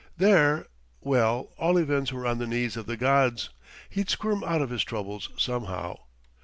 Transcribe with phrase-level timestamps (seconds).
[0.17, 0.65] There...
[1.01, 3.51] well, all events were on the knees of the gods;
[3.87, 5.95] he'd squirm out of his troubles, somehow.